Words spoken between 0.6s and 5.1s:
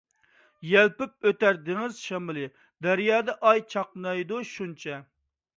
يەلپۈپ ئۆتەر دېڭىز شامىلى، دەريادا ئاي چاقنايدۇ شۇنچە.